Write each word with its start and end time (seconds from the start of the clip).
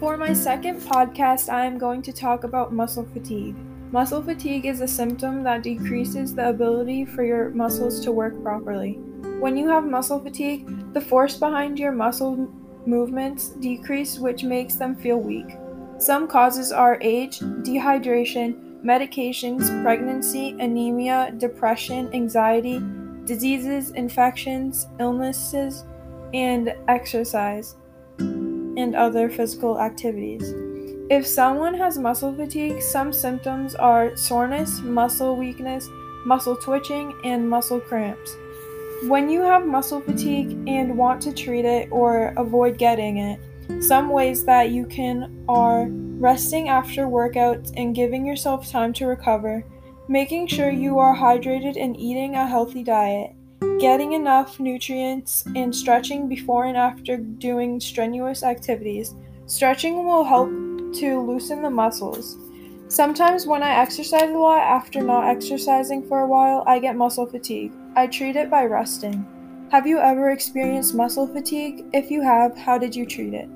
For 0.00 0.16
my 0.16 0.32
second 0.32 0.80
podcast, 0.80 1.52
I 1.52 1.66
am 1.66 1.76
going 1.76 2.00
to 2.02 2.12
talk 2.12 2.44
about 2.44 2.72
muscle 2.72 3.06
fatigue. 3.12 3.54
Muscle 3.92 4.22
fatigue 4.22 4.64
is 4.64 4.80
a 4.80 4.88
symptom 4.88 5.42
that 5.42 5.62
decreases 5.62 6.34
the 6.34 6.48
ability 6.48 7.04
for 7.04 7.22
your 7.22 7.50
muscles 7.50 8.00
to 8.00 8.10
work 8.10 8.42
properly. 8.42 8.92
When 9.40 9.58
you 9.58 9.68
have 9.68 9.84
muscle 9.84 10.18
fatigue, 10.18 10.94
the 10.94 11.02
force 11.02 11.36
behind 11.36 11.78
your 11.78 11.92
muscle 11.92 12.48
movements 12.86 13.50
decrease, 13.50 14.18
which 14.18 14.42
makes 14.42 14.76
them 14.76 14.96
feel 14.96 15.18
weak. 15.18 15.58
Some 15.98 16.26
causes 16.26 16.72
are 16.72 16.96
age, 17.02 17.40
dehydration, 17.40 18.82
medications, 18.82 19.82
pregnancy, 19.82 20.56
anemia, 20.60 21.34
depression, 21.36 22.08
anxiety, 22.14 22.80
diseases, 23.26 23.90
infections, 23.90 24.86
illnesses, 24.98 25.84
and 26.32 26.74
exercise 26.88 27.76
and 28.76 28.94
other 28.94 29.28
physical 29.28 29.80
activities. 29.80 30.54
If 31.10 31.26
someone 31.26 31.74
has 31.74 31.98
muscle 31.98 32.34
fatigue, 32.34 32.80
some 32.80 33.12
symptoms 33.12 33.74
are 33.74 34.16
soreness, 34.16 34.80
muscle 34.80 35.36
weakness, 35.36 35.88
muscle 36.24 36.56
twitching, 36.56 37.14
and 37.24 37.48
muscle 37.48 37.80
cramps. 37.80 38.36
When 39.04 39.28
you 39.28 39.42
have 39.42 39.66
muscle 39.66 40.00
fatigue 40.00 40.50
and 40.68 40.96
want 40.96 41.22
to 41.22 41.32
treat 41.32 41.64
it 41.64 41.88
or 41.90 42.34
avoid 42.36 42.78
getting 42.78 43.16
it, 43.18 43.40
some 43.82 44.10
ways 44.10 44.44
that 44.44 44.70
you 44.70 44.86
can 44.86 45.44
are 45.48 45.88
resting 45.88 46.68
after 46.68 47.06
workouts 47.06 47.72
and 47.76 47.94
giving 47.94 48.26
yourself 48.26 48.70
time 48.70 48.92
to 48.92 49.06
recover, 49.06 49.64
making 50.06 50.46
sure 50.46 50.70
you 50.70 50.98
are 50.98 51.16
hydrated 51.16 51.82
and 51.82 51.98
eating 51.98 52.34
a 52.34 52.46
healthy 52.46 52.84
diet, 52.84 53.32
getting 53.80 54.12
enough 54.12 54.60
nutrients, 54.60 55.44
and 55.56 55.74
stretching 55.74 56.28
before 56.28 56.66
and 56.66 56.76
after 56.76 57.16
doing 57.16 57.80
strenuous 57.80 58.42
activities. 58.42 59.14
Stretching 59.46 60.04
will 60.04 60.22
help 60.22 60.50
to 60.94 61.20
loosen 61.20 61.62
the 61.62 61.70
muscles. 61.70 62.36
Sometimes, 62.88 63.46
when 63.46 63.62
I 63.62 63.76
exercise 63.76 64.30
a 64.30 64.38
lot 64.38 64.62
after 64.62 65.00
not 65.00 65.28
exercising 65.28 66.06
for 66.06 66.20
a 66.20 66.26
while, 66.26 66.62
I 66.66 66.78
get 66.78 66.96
muscle 66.96 67.26
fatigue. 67.26 67.72
I 67.96 68.06
treat 68.06 68.36
it 68.36 68.50
by 68.50 68.64
resting. 68.64 69.26
Have 69.70 69.86
you 69.86 69.98
ever 69.98 70.30
experienced 70.30 70.94
muscle 70.94 71.26
fatigue? 71.26 71.84
If 71.92 72.10
you 72.10 72.20
have, 72.22 72.56
how 72.58 72.78
did 72.78 72.94
you 72.94 73.06
treat 73.06 73.32
it? 73.32 73.48